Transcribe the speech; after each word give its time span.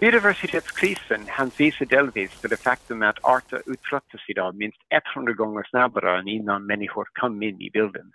Biodiversitetskrisen 0.00 1.26
hänvisar 1.28 1.86
delvis 1.86 2.40
till 2.40 2.50
det 2.50 2.62
faktum 2.62 3.02
att 3.02 3.24
arter 3.24 3.62
utrotas 3.66 4.28
idag 4.28 4.54
minst 4.54 4.78
100 5.14 5.32
gånger 5.32 5.62
snabbare 5.70 6.18
än 6.18 6.28
innan 6.28 6.66
människor 6.66 7.06
kom 7.20 7.42
in 7.42 7.60
i 7.60 7.70
bilden. 7.70 8.12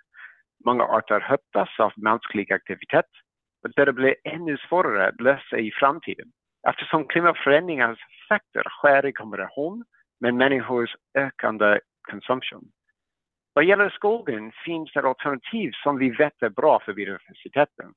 Många 0.64 0.84
arter 0.84 1.20
hotas 1.20 1.68
av 1.78 1.92
mänsklig 1.96 2.52
aktivitet 2.52 3.10
och 3.62 3.70
det 3.76 3.92
blir 3.92 4.16
ännu 4.24 4.56
svårare 4.56 5.08
att 5.08 5.20
lösa 5.20 5.58
i 5.58 5.70
framtiden 5.70 6.28
eftersom 6.68 7.06
klimatförändringarnas 7.08 7.98
effekter 7.98 8.64
sker 8.78 9.06
i 9.06 9.12
kombination 9.12 9.84
med 10.20 10.34
människors 10.34 10.96
ökande 11.14 11.80
konsumtion. 12.10 12.64
Vad 13.54 13.64
gäller 13.64 13.90
skogen 13.90 14.52
finns 14.64 14.92
det 14.92 15.00
alternativ 15.00 15.70
som 15.82 15.98
vi 15.98 16.10
vet 16.10 16.42
är 16.42 16.50
bra 16.50 16.80
för 16.84 16.92
biodiversiteten. 16.92 17.92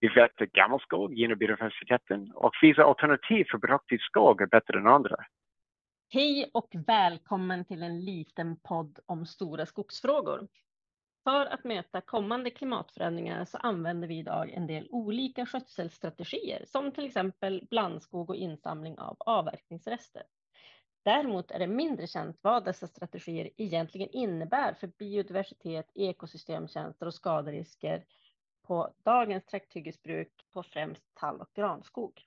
Vi 0.00 0.08
vet 0.08 0.42
att 0.42 0.52
gammelskog 0.52 1.14
gynnar 1.14 1.34
biodiversiteten 1.34 2.32
och 2.34 2.52
vissa 2.62 2.84
alternativ 2.84 3.44
för 3.50 3.58
produktiv 3.58 3.98
skog 3.98 4.42
är 4.42 4.46
bättre 4.46 4.78
än 4.78 4.86
andra. 4.86 5.16
Hej 6.10 6.50
och 6.54 6.68
välkommen 6.86 7.64
till 7.64 7.82
en 7.82 8.04
liten 8.04 8.56
podd 8.56 8.98
om 9.06 9.26
stora 9.26 9.66
skogsfrågor. 9.66 10.48
För 11.24 11.46
att 11.46 11.64
möta 11.64 12.00
kommande 12.00 12.50
klimatförändringar 12.50 13.44
så 13.44 13.58
använder 13.58 14.08
vi 14.08 14.18
idag 14.18 14.50
en 14.50 14.66
del 14.66 14.88
olika 14.90 15.46
skötselstrategier 15.46 16.64
som 16.66 16.92
till 16.92 17.06
exempel 17.06 17.66
blandskog 17.70 18.30
och 18.30 18.36
insamling 18.36 18.98
av 18.98 19.16
avverkningsrester. 19.18 20.22
Däremot 21.04 21.50
är 21.50 21.58
det 21.58 21.66
mindre 21.66 22.06
känt 22.06 22.38
vad 22.42 22.64
dessa 22.64 22.86
strategier 22.86 23.50
egentligen 23.56 24.08
innebär 24.08 24.74
för 24.74 24.86
biodiversitet, 24.86 25.90
ekosystemtjänster 25.94 27.06
och 27.06 27.14
skaderisker 27.14 28.04
på 28.68 28.94
dagens 29.04 29.46
trakthyggesbruk 29.46 30.32
på 30.52 30.62
främst 30.62 31.14
tall 31.14 31.40
och 31.40 31.50
granskog. 31.54 32.22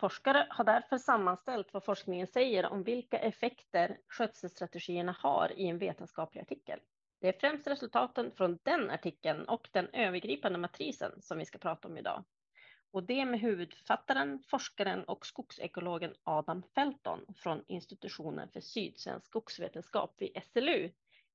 Forskare 0.00 0.46
har 0.50 0.64
därför 0.64 0.98
sammanställt 0.98 1.72
vad 1.72 1.84
forskningen 1.84 2.26
säger 2.26 2.66
om 2.66 2.82
vilka 2.82 3.18
effekter 3.18 3.98
skötselstrategierna 4.08 5.16
har 5.18 5.52
i 5.52 5.68
en 5.68 5.78
vetenskaplig 5.78 6.40
artikel. 6.42 6.80
Det 7.20 7.28
är 7.28 7.40
främst 7.40 7.66
resultaten 7.66 8.32
från 8.36 8.58
den 8.62 8.90
artikeln 8.90 9.44
och 9.44 9.68
den 9.72 9.88
övergripande 9.92 10.58
matrisen 10.58 11.22
som 11.22 11.38
vi 11.38 11.44
ska 11.44 11.58
prata 11.58 11.88
om 11.88 11.98
idag. 11.98 12.24
Och 12.90 13.02
det 13.04 13.24
med 13.24 13.40
huvudförfattaren, 13.40 14.42
forskaren 14.48 15.04
och 15.04 15.26
skogsekologen 15.26 16.14
Adam 16.24 16.62
Felton 16.74 17.20
från 17.36 17.64
Institutionen 17.66 18.48
för 18.48 18.60
sydsvensk 18.60 19.26
skogsvetenskap 19.26 20.14
vid 20.18 20.42
SLU. 20.42 20.90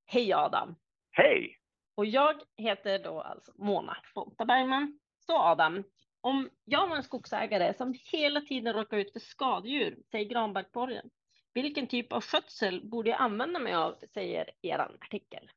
Hej 0.05 0.33
Adam! 0.33 0.75
Hej! 1.11 1.59
Och 1.99 2.05
jag 2.05 2.35
heter 2.57 2.99
då 2.99 3.21
alltså 3.21 3.51
Mona 3.55 3.97
Fonta 4.13 4.45
Bergman. 4.45 4.99
Så 5.25 5.37
Adam, 5.37 5.83
om 6.21 6.49
jag 6.65 6.87
var 6.87 6.95
en 6.95 7.03
skogsägare 7.03 7.73
som 7.73 7.93
hela 8.11 8.41
tiden 8.41 8.73
råkar 8.73 8.97
ut 8.97 9.13
för 9.13 9.19
skadedjur, 9.19 9.97
säg 10.11 10.25
granbarkborren, 10.25 11.09
vilken 11.53 11.87
typ 11.87 12.13
av 12.13 12.21
skötsel 12.21 12.89
borde 12.89 13.09
jag 13.09 13.21
använda 13.21 13.59
mig 13.59 13.73
av, 13.73 13.95
säger 14.13 14.49
er 14.61 14.79
artikel? 14.79 15.49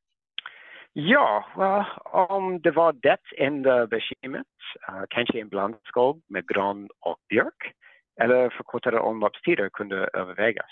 Ja, 0.93 1.45
eh, 1.57 2.15
om 2.15 2.61
det 2.61 2.71
var 2.71 2.93
det 2.93 3.21
enda 3.37 3.87
bekymret, 3.87 4.47
uh, 4.89 5.03
kanske 5.09 5.41
en 5.41 5.49
blandskog 5.49 6.23
med 6.27 6.47
gran 6.47 6.89
och 6.99 7.17
björk 7.29 7.73
eller 8.21 8.49
förkortade 8.49 8.99
omloppstider 8.99 9.69
kunde 9.69 10.09
övervägas. 10.13 10.71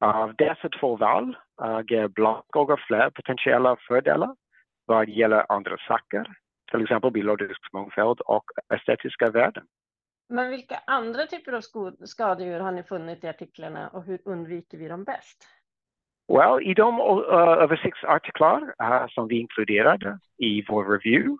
Av 0.00 0.34
dessa 0.36 0.68
två 0.80 0.96
val 0.96 1.36
uh, 1.62 1.80
ger 1.88 2.08
blandskogar 2.08 2.84
fler 2.88 3.10
potentiella 3.10 3.76
fördelar 3.88 4.34
vad 4.86 5.08
gäller 5.08 5.52
andra 5.52 5.76
saker, 5.88 6.26
till 6.70 6.82
exempel 6.82 7.10
biologisk 7.10 7.72
mångfald 7.72 8.20
och 8.20 8.44
estetiska 8.74 9.30
värden. 9.30 9.64
Men 10.28 10.50
vilka 10.50 10.78
andra 10.86 11.26
typer 11.26 11.52
av 11.52 11.60
skadedjur 12.04 12.60
har 12.60 12.72
ni 12.72 12.82
funnit 12.82 13.24
i 13.24 13.28
artiklarna 13.28 13.88
och 13.88 14.04
hur 14.04 14.18
undviker 14.24 14.78
vi 14.78 14.88
dem 14.88 15.04
bäst? 15.04 15.48
Well, 16.28 16.62
i 16.62 16.74
de 16.74 17.00
uh, 17.00 17.62
översiktsartiklar 17.62 18.74
uh, 18.82 19.06
som 19.08 19.28
vi 19.28 19.40
inkluderade 19.40 20.18
i 20.38 20.64
vår 20.68 20.84
review 20.84 21.36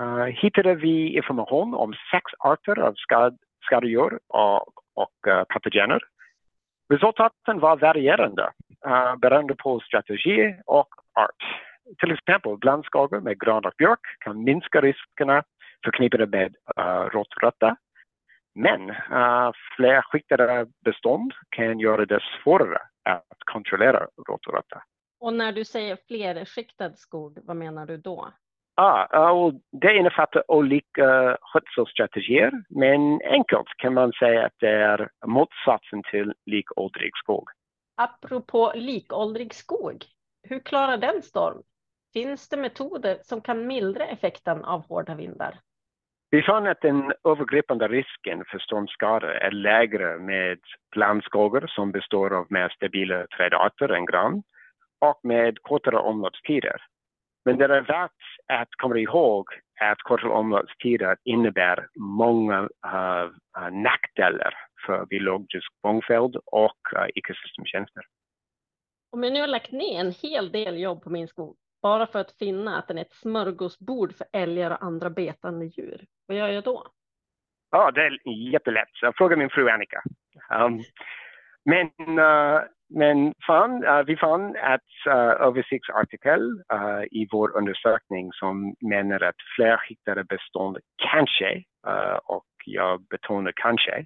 uh, 0.00 0.24
hittade 0.24 0.74
vi 0.74 1.16
information 1.16 1.74
om 1.74 1.94
sex 2.10 2.24
arter 2.38 2.78
av 2.78 2.94
skad 2.94 3.38
skadedjur 3.64 4.18
och, 4.28 4.68
och 4.94 5.16
uh, 5.28 5.44
patogener. 5.44 6.00
Resultaten 6.92 7.60
var 7.60 7.76
varierande 7.76 8.50
uh, 8.86 9.16
beroende 9.16 9.54
på 9.54 9.80
strategi 9.80 10.56
och 10.66 10.88
art. 11.14 11.42
Till 11.98 12.12
exempel 12.12 12.56
blandskogor 12.58 13.20
med 13.20 13.40
gran 13.40 13.64
och 13.64 13.74
björk 13.78 14.00
kan 14.18 14.44
minska 14.44 14.80
riskerna 14.80 15.42
förknippade 15.84 16.26
med 16.26 16.56
uh, 16.78 17.10
råttrötta. 17.10 17.76
Men 18.54 18.90
uh, 18.90 19.50
flerskiktade 19.76 20.66
bestånd 20.84 21.32
kan 21.48 21.80
göra 21.80 22.06
det 22.06 22.20
svårare 22.42 22.78
att 23.04 23.38
kontrollera 23.52 24.06
råttorötta. 24.28 24.82
Och 25.20 25.34
när 25.34 25.52
du 25.52 25.64
säger 25.64 25.98
flerskiktad 26.08 26.92
skog, 26.92 27.38
vad 27.42 27.56
menar 27.56 27.86
du 27.86 27.96
då? 27.96 28.32
Ah, 28.74 29.30
och 29.30 29.52
det 29.72 29.96
innefattar 29.96 30.50
olika 30.50 31.38
skötselstrategier, 31.40 32.52
men 32.68 33.20
enkelt 33.24 33.68
kan 33.76 33.94
man 33.94 34.12
säga 34.12 34.46
att 34.46 34.52
det 34.58 34.70
är 34.70 35.10
motsatsen 35.26 36.02
till 36.10 36.32
likåldrig 36.46 37.10
skog. 37.16 37.48
Apropå 37.96 38.72
likåldrig 38.74 39.54
skog, 39.54 40.04
hur 40.42 40.60
klarar 40.60 40.96
den 40.96 41.22
storm? 41.22 41.62
Finns 42.12 42.48
det 42.48 42.56
metoder 42.56 43.18
som 43.22 43.40
kan 43.40 43.66
mildra 43.66 44.06
effekten 44.06 44.64
av 44.64 44.86
hårda 44.86 45.14
vindar? 45.14 45.58
Vi 46.30 46.42
fann 46.42 46.66
att 46.66 46.80
den 46.80 47.12
övergripande 47.28 47.88
risken 47.88 48.44
för 48.50 48.58
stormskador 48.58 49.30
är 49.30 49.50
lägre 49.50 50.18
med 50.18 50.58
blandskogar 50.90 51.66
som 51.66 51.92
består 51.92 52.34
av 52.34 52.46
mer 52.50 52.68
stabila 52.68 53.26
trädarter 53.26 53.88
än 53.88 54.06
gran 54.06 54.42
och 55.00 55.20
med 55.22 55.62
kortare 55.62 55.98
omloppstider. 55.98 56.82
Men 57.44 57.58
det 57.58 57.64
är 57.64 57.80
värt 57.80 58.22
att 58.46 58.68
komma 58.76 58.98
ihåg 58.98 59.46
att 59.80 60.02
kortare 60.02 60.30
omloppstider 60.30 61.16
innebär 61.24 61.88
många 61.98 62.60
uh, 62.62 63.70
nackdelar 63.72 64.54
för 64.86 65.06
biologisk 65.06 65.72
mångfald 65.84 66.36
och 66.36 66.80
uh, 66.96 67.06
ekosystemtjänster. 67.14 68.02
Om 69.10 69.24
jag 69.24 69.32
nu 69.32 69.40
har 69.40 69.48
lagt 69.48 69.72
ner 69.72 70.00
en 70.00 70.12
hel 70.22 70.52
del 70.52 70.80
jobb 70.80 71.02
på 71.02 71.10
min 71.10 71.28
skog, 71.28 71.56
bara 71.82 72.06
för 72.06 72.18
att 72.18 72.38
finna 72.38 72.78
att 72.78 72.88
den 72.88 72.98
är 72.98 73.02
ett 73.02 73.12
smörgåsbord 73.12 74.14
för 74.14 74.26
älgar 74.32 74.70
och 74.70 74.82
andra 74.82 75.10
betande 75.10 75.64
djur. 75.66 76.04
Vad 76.26 76.36
gör 76.36 76.48
jag 76.48 76.64
då? 76.64 76.86
Ja, 77.70 77.90
det 77.90 78.00
är 78.00 78.18
jättelätt. 78.52 79.02
Jag 79.02 79.16
frågar 79.16 79.36
min 79.36 79.50
fru 79.50 79.68
Annika. 79.68 80.02
Um, 80.50 80.82
men 81.64 82.18
uh, 82.18 82.60
men 82.94 83.34
fan, 83.46 83.84
uh, 83.84 84.02
vi 84.02 84.16
fann 84.16 84.56
att 84.56 84.90
uh, 85.06 85.46
översiktsartikel 85.46 86.62
uh, 86.72 87.04
i 87.10 87.28
vår 87.32 87.56
undersökning 87.56 88.32
som 88.32 88.74
menar 88.80 89.22
att 89.22 89.36
flerskiktade 89.56 90.24
bestånd 90.24 90.78
kanske, 90.96 91.54
uh, 91.86 92.18
och 92.24 92.46
jag 92.66 93.06
betonar 93.10 93.52
kanske, 93.56 94.04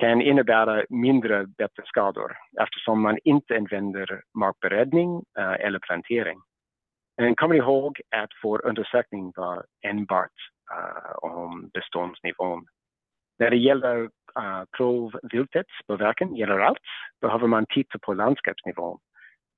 kan 0.00 0.22
innebära 0.22 0.84
mindre 0.88 1.46
betesskador 1.46 2.32
eftersom 2.62 3.02
man 3.02 3.18
inte 3.24 3.56
använder 3.56 4.22
markberedning 4.38 5.16
uh, 5.38 5.54
eller 5.60 5.78
plantering. 5.78 6.38
Men 7.20 7.34
kom 7.36 7.52
ihåg 7.52 8.00
att 8.10 8.30
vår 8.42 8.66
undersökning 8.66 9.32
var 9.36 9.66
enbart 9.82 10.32
uh, 10.72 11.30
om 11.30 11.70
beståndsnivån. 11.74 12.66
När 13.38 13.50
det 13.50 13.56
gäller 13.56 13.96
eh, 14.38 14.44
uh, 14.44 14.64
provviltetspåverkan 14.76 16.34
gäller 16.34 16.58
allt, 16.58 16.78
behöver 17.20 17.46
man 17.46 17.66
titta 17.66 17.98
på 17.98 18.14
landskapsnivån. 18.14 18.98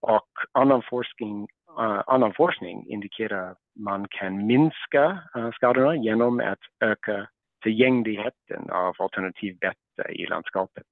Och 0.00 0.28
annan 0.52 0.82
forskning, 0.90 1.48
uh, 1.80 2.02
annan 2.06 2.34
forskning 2.34 2.86
indikerar 2.88 3.50
att 3.50 3.58
man 3.78 4.08
kan 4.08 4.46
minska 4.46 5.22
uh, 5.36 5.50
skadorna 5.52 5.96
genom 5.96 6.40
att 6.40 6.62
öka 6.80 7.28
tillgängligheten 7.62 8.70
av 8.70 8.94
alternativ 8.98 9.58
bete 9.58 10.12
i 10.12 10.26
landskapet. 10.26 10.86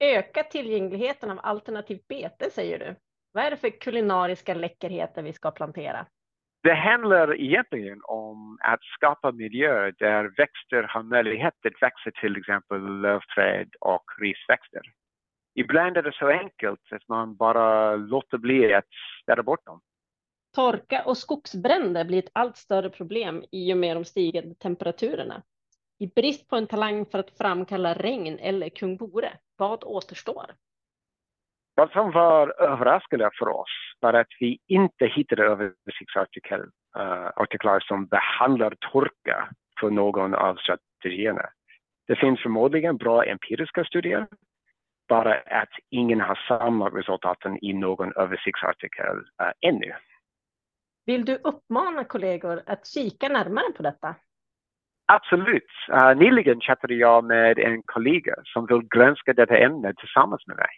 Öka 0.00 0.42
tillgängligheten 0.42 1.30
av 1.30 1.40
alternativt 1.42 2.08
bete 2.08 2.50
säger 2.50 2.78
du? 2.78 2.94
Vad 3.36 3.44
är 3.44 3.50
det 3.50 3.56
för 3.56 3.70
kulinariska 3.70 4.54
läckerheter 4.54 5.22
vi 5.22 5.32
ska 5.32 5.50
plantera? 5.50 6.06
Det 6.62 6.74
handlar 6.74 7.40
egentligen 7.40 8.00
om 8.04 8.58
att 8.60 8.82
skapa 8.82 9.32
miljöer 9.32 9.94
där 9.98 10.24
växter 10.36 10.82
har 10.82 11.02
möjlighet 11.02 11.54
att 11.66 11.82
växa 11.82 12.10
till 12.20 12.36
exempel 12.36 13.00
lövträd 13.00 13.68
och 13.80 14.04
risväxter. 14.20 14.80
Ibland 15.54 15.96
är 15.96 16.02
det 16.02 16.12
så 16.12 16.28
enkelt 16.28 16.80
att 16.90 17.08
man 17.08 17.36
bara 17.36 17.96
låter 17.96 18.38
bli 18.38 18.74
att 18.74 18.88
städa 19.22 19.42
bort 19.42 19.66
dem. 19.66 19.80
Torka 20.54 21.02
och 21.04 21.16
skogsbränder 21.16 22.04
blir 22.04 22.18
ett 22.18 22.30
allt 22.32 22.56
större 22.56 22.90
problem 22.90 23.44
i 23.52 23.72
och 23.72 23.78
med 23.78 23.96
de 23.96 24.04
stigande 24.04 24.54
temperaturerna. 24.54 25.42
I 25.98 26.06
brist 26.06 26.48
på 26.48 26.56
en 26.56 26.66
talang 26.66 27.06
för 27.06 27.18
att 27.18 27.38
framkalla 27.38 27.94
regn 27.94 28.38
eller 28.38 28.68
kung 28.68 28.96
Bore, 28.96 29.32
vad 29.56 29.84
återstår? 29.84 30.46
Vad 31.78 31.90
som 31.90 32.10
var 32.10 32.62
överraskande 32.62 33.28
för 33.38 33.48
oss 33.48 33.94
var 34.00 34.12
att 34.12 34.26
vi 34.40 34.58
inte 34.66 35.06
hittade 35.06 35.42
översiktsartiklar 35.44 36.66
uh, 37.72 37.78
som 37.88 38.06
behandlar 38.06 38.74
torka 38.92 39.48
för 39.80 39.90
någon 39.90 40.34
av 40.34 40.56
strategierna. 40.56 41.42
Det 42.06 42.16
finns 42.16 42.40
förmodligen 42.40 42.96
bra 42.96 43.24
empiriska 43.24 43.84
studier, 43.84 44.26
bara 45.08 45.34
att 45.34 45.68
ingen 45.90 46.20
har 46.20 46.38
samma 46.48 46.88
resultaten 46.88 47.64
i 47.64 47.72
någon 47.72 48.12
översiktsartikel 48.12 49.16
uh, 49.16 49.52
ännu. 49.60 49.92
Vill 51.06 51.24
du 51.24 51.34
uppmana 51.44 52.04
kollegor 52.04 52.62
att 52.66 52.86
kika 52.86 53.28
närmare 53.28 53.72
på 53.76 53.82
detta? 53.82 54.14
Absolut. 55.12 55.72
Uh, 55.92 56.14
nyligen 56.16 56.60
chattade 56.60 56.94
jag 56.94 57.24
med 57.24 57.58
en 57.58 57.82
kollega 57.82 58.34
som 58.44 58.66
vill 58.66 58.82
granska 58.88 59.32
detta 59.32 59.56
ämne 59.56 59.94
tillsammans 59.94 60.46
med 60.46 60.56
mig. 60.56 60.68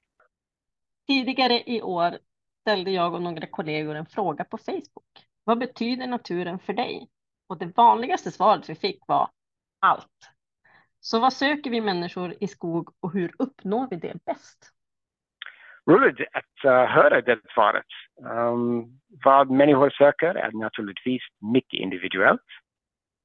Tidigare 1.09 1.63
i 1.67 1.83
år 1.83 2.19
ställde 2.61 2.91
jag 2.91 3.15
och 3.15 3.23
några 3.23 3.47
kollegor 3.47 3.95
en 3.95 4.07
fråga 4.07 4.45
på 4.45 4.59
Facebook. 4.59 5.27
Vad 5.45 5.59
betyder 5.59 6.07
naturen 6.07 6.59
för 6.59 6.73
dig? 6.73 7.09
Och 7.49 7.59
det 7.59 7.77
vanligaste 7.77 8.31
svaret 8.31 8.69
vi 8.69 8.75
fick 8.75 9.01
var 9.07 9.31
allt. 9.81 10.33
Så 11.01 11.21
vad 11.21 11.33
söker 11.33 11.71
vi 11.71 11.81
människor 11.81 12.35
i 12.41 12.49
skog 12.49 12.89
och 13.01 13.13
hur 13.13 13.33
uppnår 13.39 13.89
vi 13.91 13.97
det 13.97 14.25
bäst? 14.27 14.73
Roligt 15.91 16.21
att 16.33 16.65
uh, 16.65 16.71
höra 16.71 17.21
det 17.21 17.41
svaret. 17.55 17.87
Um, 18.25 19.01
vad 19.25 19.51
människor 19.51 19.91
söker 19.91 20.35
är 20.35 20.53
naturligtvis 20.53 21.23
mycket 21.53 21.81
individuellt. 21.81 22.49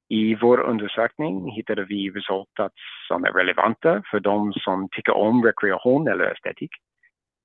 I 0.08 0.34
vår 0.34 0.60
undersökning 0.60 1.52
hittade 1.52 1.84
vi 1.84 2.10
resultat 2.10 2.72
som 3.08 3.24
är 3.24 3.32
relevanta 3.32 4.02
för 4.10 4.20
de 4.20 4.52
som 4.52 4.88
tycker 4.88 5.12
om 5.12 5.44
rekreation 5.44 6.08
eller 6.08 6.32
estetik. 6.32 6.70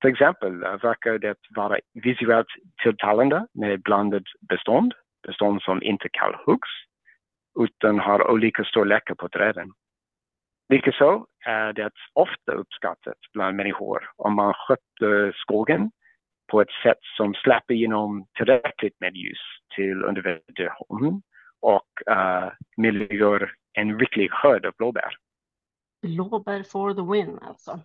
Till 0.01 0.10
exempel 0.10 0.63
uh, 0.63 0.81
verkar 0.81 1.18
det 1.18 1.38
vara 1.56 1.80
visuellt 1.94 2.48
tilltalande 2.84 3.48
med 3.54 3.81
blandat 3.81 4.24
bestånd, 4.50 4.94
bestånd 5.28 5.62
som 5.62 5.84
inte 5.84 6.10
kalhuggs 6.10 6.69
utan 7.60 8.00
har 8.00 8.31
olika 8.31 8.63
storlekar 8.63 9.16
på 9.16 9.30
träden. 9.30 9.72
Likaså 10.69 11.25
är 11.46 11.74
det 11.74 11.92
ofta 12.13 12.51
uppskattat 12.51 13.18
bland 13.34 13.57
människor 13.57 14.10
om 14.16 14.36
man 14.36 14.54
sköter 14.54 15.31
skogen 15.36 15.92
på 16.51 16.62
ett 16.62 16.72
sätt 16.84 17.00
som 17.18 17.34
släpper 17.34 17.74
igenom 17.74 18.25
tillräckligt 18.38 19.00
med 19.00 19.16
ljus 19.16 19.40
till 19.75 20.04
undervegetation 20.04 21.22
och 21.60 21.90
uh, 22.12 22.51
möjliggör 22.78 23.51
en 23.74 24.00
riklig 24.00 24.31
skörd 24.31 24.66
av 24.66 24.74
blåbär. 24.78 25.16
Blåbär 26.01 26.63
for 26.63 26.94
the 26.94 27.12
win 27.12 27.40
alltså. 27.42 27.80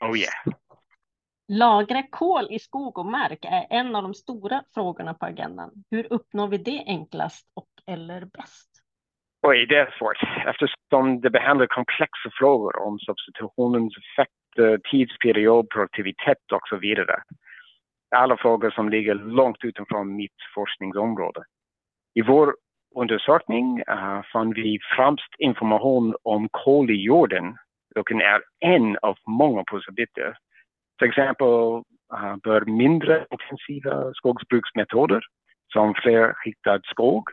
Oh 0.00 0.18
yeah. 0.18 0.54
Lagra 1.48 2.02
kol 2.10 2.46
i 2.50 2.58
skog 2.58 2.98
och 2.98 3.06
mark 3.06 3.44
är 3.44 3.66
en 3.70 3.96
av 3.96 4.02
de 4.02 4.14
stora 4.14 4.62
frågorna 4.74 5.14
på 5.14 5.26
agendan. 5.26 5.70
Hur 5.90 6.12
uppnår 6.12 6.48
vi 6.48 6.58
det 6.58 6.84
enklast 6.86 7.52
och 7.54 7.68
eller 7.86 8.20
bäst? 8.20 8.70
Oj, 9.46 9.66
det 9.66 9.78
är 9.78 9.94
svårt 9.98 10.46
eftersom 10.46 11.20
det 11.20 11.30
behandlar 11.30 11.66
komplexa 11.66 12.30
frågor 12.38 12.82
om 12.82 12.98
substitutionens 12.98 13.94
effekter, 13.96 14.72
eh, 14.72 14.78
tidsperiod, 14.90 15.68
produktivitet 15.68 16.52
och 16.52 16.68
så 16.68 16.76
vidare. 16.76 17.22
Alla 18.16 18.36
frågor 18.36 18.70
som 18.70 18.88
ligger 18.88 19.14
långt 19.14 19.64
utanför 19.64 20.04
mitt 20.04 20.40
forskningsområde. 20.54 21.42
I 22.14 22.22
vår 22.22 22.54
undersökning 22.96 23.82
uh, 23.90 24.22
fann 24.32 24.52
vi 24.52 24.78
främst 24.96 25.34
information 25.38 26.14
om 26.22 26.48
kol 26.48 26.90
i 26.90 27.02
jorden, 27.02 27.56
vilken 27.94 28.20
är 28.20 28.42
en 28.60 28.98
av 29.02 29.16
många 29.26 29.64
pusselbitar. 29.64 30.38
Till 30.98 31.08
exempel 31.08 31.46
eh, 32.14 32.36
bör 32.42 32.64
mindre 32.64 33.26
intensiva 33.30 34.14
skogsbruksmetoder 34.14 35.20
som 35.72 35.94
flerskiktad 35.94 36.80
skog 36.84 37.24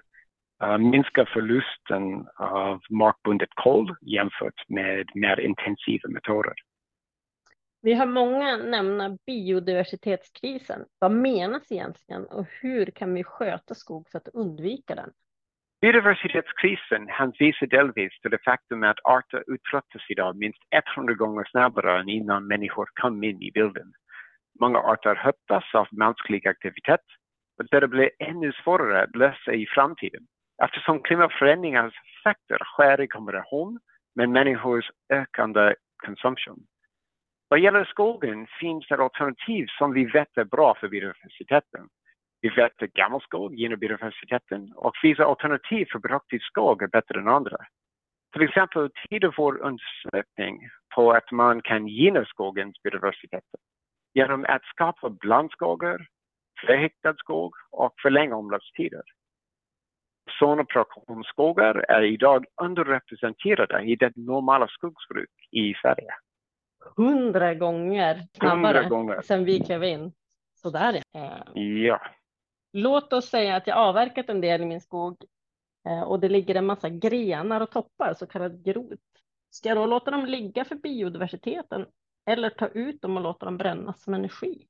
eh, 0.63 0.77
minska 0.77 1.25
förlusten 1.25 2.27
av 2.35 2.79
markbundet 2.89 3.49
kol 3.55 3.95
jämfört 4.01 4.69
med 4.69 5.09
mer 5.15 5.39
intensiva 5.39 6.09
metoder. 6.09 6.53
Vi 7.83 7.93
har 7.93 8.05
många 8.05 8.57
nämna 8.57 9.17
biodiversitetskrisen. 9.25 10.85
Vad 10.99 11.11
menas 11.11 11.71
egentligen 11.71 12.25
och 12.25 12.45
hur 12.61 12.85
kan 12.85 13.13
vi 13.13 13.23
sköta 13.23 13.75
skog 13.75 14.09
för 14.09 14.17
att 14.17 14.27
undvika 14.27 14.95
den? 14.95 15.11
Biodiversitetskrisen 15.81 17.07
hänvisar 17.09 17.67
delvis 17.67 18.19
till 18.21 18.31
det 18.31 18.43
faktum 18.45 18.83
att 18.83 18.99
arter 19.03 19.43
utrotas 19.47 20.09
idag 20.09 20.35
minst 20.35 20.59
100 20.95 21.13
gånger 21.13 21.43
snabbare 21.51 21.99
än 21.99 22.09
innan 22.09 22.47
människor 22.47 22.89
kom 23.01 23.23
in 23.23 23.41
i 23.41 23.51
bilden. 23.51 23.93
Många 24.59 24.79
arter 24.79 25.15
hotas 25.15 25.63
av 25.73 25.87
mänsklig 25.91 26.47
aktivitet 26.47 27.05
och 27.57 27.65
det 27.71 27.87
blir 27.87 28.09
ännu 28.19 28.51
svårare 28.51 29.03
att 29.03 29.15
lösa 29.15 29.53
i 29.53 29.65
framtiden 29.65 30.23
eftersom 30.63 31.03
klimatförändringarnas 31.03 31.93
effekter 31.93 32.59
sker 32.73 33.01
i 33.01 33.07
kombination 33.07 33.79
med 34.15 34.29
människors 34.29 34.91
ökande 35.09 35.75
konsumtion. 36.05 36.59
Vad 37.47 37.59
gäller 37.59 37.85
skogen 37.85 38.47
finns 38.59 38.87
det 38.87 38.95
alternativ 38.95 39.65
som 39.77 39.93
vi 39.93 40.05
vet 40.05 40.37
är 40.37 40.45
bra 40.45 40.75
för 40.79 40.87
biodiversiteten. 40.87 41.87
Vi 42.41 42.49
vet 42.49 42.83
att 42.83 42.93
gammelskog 42.93 43.55
gynnar 43.55 43.75
biodiversiteten 43.75 44.73
och 44.75 44.93
vissa 45.03 45.25
alternativ 45.25 45.85
för 45.91 45.99
produktiv 45.99 46.39
skog 46.39 46.83
är 46.83 46.87
bättre 46.87 47.19
än 47.19 47.27
andra. 47.27 47.57
Till 48.33 48.41
exempel 48.41 48.89
tyder 49.09 49.33
vår 49.37 49.61
undersökning 49.61 50.69
på 50.95 51.11
att 51.11 51.31
man 51.31 51.61
kan 51.61 51.87
gynna 51.87 52.25
skogens 52.25 52.81
biodiversitet 52.83 53.43
genom 54.13 54.45
att 54.49 54.63
skapa 54.63 55.09
blandskogar, 55.09 56.07
flerhäktad 56.59 57.15
skog 57.17 57.53
och 57.71 57.93
förlänga 58.01 58.35
omloppstider. 58.35 59.03
Sådana 60.39 60.63
produktionsskogar 60.63 61.75
är 61.75 62.01
idag 62.01 62.45
underrepresenterade 62.61 63.83
i 63.83 63.95
det 63.95 64.15
normala 64.15 64.67
skogsbruk 64.67 65.29
i 65.51 65.73
Sverige. 65.73 66.13
Hundra 66.95 67.53
gånger 67.53 68.21
snabbare 68.33 68.77
100 68.77 68.89
gånger. 68.89 69.21
sen 69.21 69.45
vi 69.45 69.59
klev 69.59 69.83
in. 69.83 70.11
Sådär 70.55 71.01
ja. 71.11 71.61
Ja, 71.61 72.01
Låt 72.73 73.13
oss 73.13 73.29
säga 73.29 73.55
att 73.55 73.67
jag 73.67 73.77
avverkat 73.77 74.29
en 74.29 74.41
del 74.41 74.61
i 74.61 74.65
min 74.65 74.81
skog 74.81 75.25
eh, 75.87 76.01
och 76.01 76.19
det 76.19 76.29
ligger 76.29 76.55
en 76.55 76.65
massa 76.65 76.89
grenar 76.89 77.61
och 77.61 77.71
toppar, 77.71 78.13
så 78.13 78.27
kallad 78.27 78.63
grot. 78.65 78.99
Ska 79.49 79.69
jag 79.69 79.77
då 79.77 79.85
låta 79.85 80.11
dem 80.11 80.25
ligga 80.25 80.65
för 80.65 80.75
biodiversiteten 80.75 81.85
eller 82.25 82.49
ta 82.49 82.67
ut 82.67 83.01
dem 83.01 83.17
och 83.17 83.23
låta 83.23 83.45
dem 83.45 83.57
brännas 83.57 84.03
som 84.03 84.13
energi? 84.13 84.67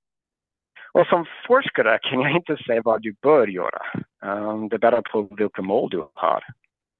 och 0.92 1.08
som 1.08 1.26
forskare 1.48 2.00
kan 2.02 2.22
jag 2.22 2.32
inte 2.32 2.58
säga 2.58 2.82
vad 2.86 3.02
du 3.02 3.16
bör 3.22 3.48
göra. 3.48 3.82
Um, 4.22 4.70
det 4.70 4.80
beror 4.80 5.02
på 5.02 5.36
vilka 5.36 5.62
mål 5.62 5.90
du 5.90 6.08
har. 6.14 6.44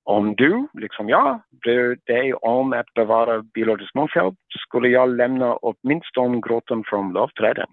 Om 0.04 0.36
du, 0.36 0.68
liksom 0.74 1.10
jag, 1.10 1.42
bryr 1.52 2.00
dig 2.06 2.34
om 2.34 2.74
att 2.74 2.94
bevara 2.94 3.42
biologisk 3.42 3.94
mångfald 3.96 4.38
skulle 4.68 4.90
jag 4.90 5.10
lämna 5.10 5.56
åtminstone 5.56 6.42
groten 6.42 6.84
från 6.86 7.14
lövträden. 7.14 7.68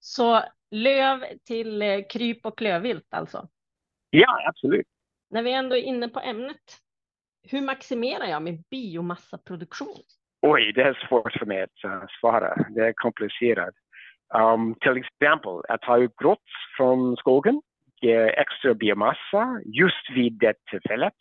Så 0.00 0.42
löv 0.74 1.24
till 1.46 1.82
eh, 1.82 2.00
kryp 2.10 2.46
och 2.46 2.58
klövvilt 2.58 3.14
alltså. 3.14 3.48
Ja, 4.10 4.48
absolut. 4.48 4.86
När 5.30 5.42
vi 5.42 5.52
ändå 5.52 5.76
är 5.76 5.82
inne 5.82 6.08
på 6.08 6.20
ämnet, 6.20 6.62
hur 7.50 7.60
maximerar 7.60 8.26
jag 8.26 8.42
min 8.42 8.64
biomassaproduktion? 8.70 9.96
Oj, 10.42 10.72
det 10.72 10.82
är 10.82 11.06
svårt 11.08 11.32
för 11.32 11.46
mig 11.46 11.62
att 11.62 11.84
uh, 11.84 12.04
svara. 12.20 12.54
Det 12.70 12.86
är 12.86 12.92
komplicerat. 12.92 13.74
Um, 14.34 14.74
till 14.74 14.96
exempel, 14.96 15.60
att 15.68 15.82
ta 15.82 15.98
ut 15.98 16.16
grott 16.16 16.48
från 16.76 17.16
skogen 17.16 17.62
ger 18.00 18.26
extra 18.26 18.74
biomassa 18.74 19.60
just 19.64 20.10
vid 20.14 20.32
det 20.32 20.54
tillfället. 20.70 21.14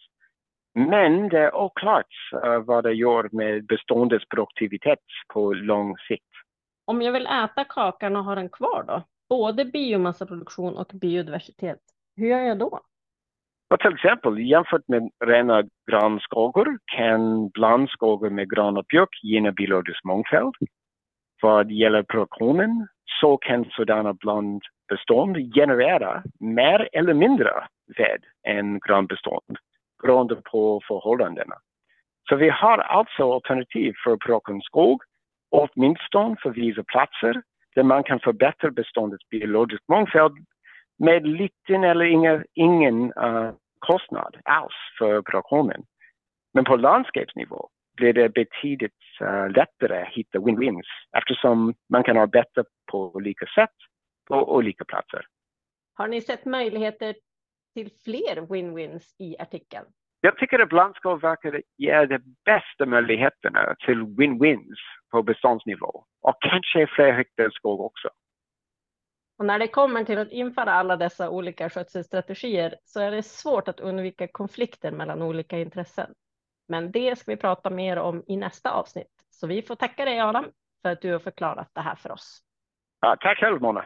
Men 0.76 1.30
det 1.30 1.40
är 1.40 1.56
oklart 1.56 2.14
uh, 2.46 2.58
vad 2.58 2.84
det 2.84 2.94
gör 2.94 3.30
med 3.32 3.66
beståndets 3.66 4.26
produktivitet 4.30 5.00
på 5.34 5.54
lång 5.54 5.98
sikt. 5.98 6.34
Om 6.86 7.02
jag 7.02 7.12
vill 7.12 7.28
äta 7.28 7.64
kakan 7.64 8.16
och 8.16 8.24
ha 8.24 8.36
den 8.36 8.50
kvar 8.50 8.84
då? 8.88 9.04
Både 9.34 9.66
biomassaproduktion 9.66 10.78
och 10.78 10.92
biodiversitet. 11.02 11.80
Hur 12.16 12.28
gör 12.28 12.40
jag 12.40 12.60
då? 12.60 12.80
Och 13.70 13.80
till 13.80 13.94
exempel 13.94 14.40
jämfört 14.40 14.88
med 14.88 15.10
rena 15.26 15.64
granskogar 15.92 16.78
kan 16.96 17.50
blandskogar 17.50 18.30
med 18.30 18.50
gran 18.50 18.78
och 18.78 18.86
björk 18.86 19.10
gynna 19.24 19.52
biologisk 19.52 20.04
mångfald. 20.04 20.56
Vad 21.42 21.72
gäller 21.72 22.04
produktionen 22.04 22.88
så 23.22 23.38
kan 23.38 23.66
sådana 23.66 24.14
blandbestånd 24.14 25.38
generera 25.56 26.24
mer 26.40 26.90
eller 26.94 27.14
mindre 27.14 27.52
ved 27.98 28.24
än 28.48 28.80
granbestånd 28.80 29.58
beroende 30.02 30.36
på 30.36 30.82
förhållandena. 30.88 31.56
Så 32.30 32.36
vi 32.36 32.50
har 32.50 32.78
alltså 32.78 33.34
alternativ 33.34 33.94
för 34.04 34.18
produktionsskog, 34.18 35.02
åtminstone 35.52 36.36
för 36.44 36.50
vissa 36.50 36.84
platser 36.84 37.42
där 37.76 37.84
man 37.84 38.04
kan 38.04 38.20
förbättra 38.20 38.72
beståndets 38.72 39.30
biologisk 39.30 39.84
mångfald 39.88 40.38
med 41.00 41.28
liten 41.28 41.84
eller 41.84 42.06
ingen, 42.06 42.46
ingen 42.54 43.14
uh, 43.14 43.52
kostnad 43.80 44.38
alls 44.44 44.74
för 45.00 45.22
produktionen. 45.22 45.84
Men 46.54 46.64
på 46.64 46.76
landskapsnivå 46.76 47.70
blir 47.96 48.14
det 48.14 48.30
betydligt 48.30 49.02
uh, 49.22 49.50
lättare 49.50 50.02
att 50.02 50.14
hitta 50.14 50.40
win-wins 50.40 50.88
eftersom 51.18 51.74
man 51.90 52.04
kan 52.04 52.18
arbeta 52.18 52.64
på 52.92 53.16
olika 53.16 53.46
sätt 53.56 53.76
på 54.28 54.56
olika 54.56 54.86
platser. 54.86 55.26
Har 55.94 56.08
ni 56.08 56.22
sett 56.22 56.46
möjligheter 56.46 57.16
till 57.74 57.90
fler 58.04 58.42
win-wins 58.42 59.16
i 59.20 59.36
artikeln? 59.40 59.86
Jag 60.26 60.38
tycker 60.38 60.60
att 60.60 60.70
Blandskogsverket 60.70 61.54
ger 61.78 62.06
de 62.06 62.20
bästa 62.46 62.86
möjligheterna 62.86 63.76
till 63.86 64.04
win-wins 64.04 64.78
på 65.12 65.24
beståndsnivå 65.24 66.06
och 66.22 66.38
kanske 66.42 66.88
fler 66.96 67.12
hektar 67.12 67.50
skog 67.50 67.82
också. 67.82 68.10
Och 69.38 69.46
när 69.46 69.60
det 69.60 69.68
kommer 69.68 70.04
till 70.04 70.18
att 70.18 70.32
införa 70.32 70.74
alla 70.74 70.98
dessa 70.98 71.30
olika 71.30 71.70
skötselstrategier 71.70 72.76
så 72.84 73.00
är 73.00 73.12
det 73.12 73.24
svårt 73.24 73.68
att 73.68 73.80
undvika 73.80 74.28
konflikter 74.28 74.92
mellan 74.92 75.22
olika 75.22 75.60
intressen. 75.60 76.14
Men 76.68 76.92
det 76.92 77.16
ska 77.20 77.32
vi 77.32 77.38
prata 77.38 77.70
mer 77.70 77.98
om 77.98 78.24
i 78.28 78.38
nästa 78.38 78.72
avsnitt. 78.72 79.26
Så 79.30 79.48
vi 79.48 79.62
får 79.62 79.76
tacka 79.76 80.06
dig 80.06 80.22
Adam 80.22 80.46
för 80.82 80.90
att 80.90 81.02
du 81.02 81.12
har 81.12 81.20
förklarat 81.20 81.70
det 81.74 81.82
här 81.82 81.96
för 81.96 82.12
oss. 82.12 82.40
Ja, 83.02 83.18
tack 83.22 83.38
själv 83.38 83.62
Mona. 83.62 83.86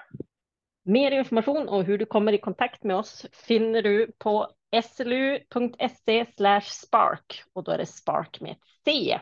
Mer 0.86 1.12
information 1.12 1.68
och 1.68 1.84
hur 1.84 1.98
du 1.98 2.06
kommer 2.06 2.34
i 2.34 2.38
kontakt 2.38 2.84
med 2.84 2.96
oss 2.96 3.26
finner 3.48 3.82
du 3.82 4.12
på 4.18 4.48
slu.se 4.84 6.26
spark 6.62 7.44
och 7.54 7.64
då 7.64 7.72
är 7.72 7.78
det 7.78 7.86
spark 7.86 8.42
med 8.42 8.52
ett 8.52 8.62
C. 8.86 9.20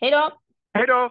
Hej 0.00 0.10
då! 0.10 0.32
Hej 0.74 0.86
då! 0.86 1.10